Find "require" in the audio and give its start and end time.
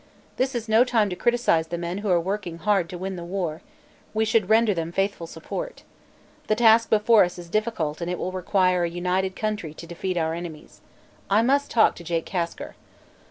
8.31-8.83